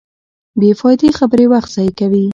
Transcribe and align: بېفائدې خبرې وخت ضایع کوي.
بېفائدې 0.59 1.09
خبرې 1.17 1.45
وخت 1.53 1.69
ضایع 1.75 1.91
کوي. 1.99 2.25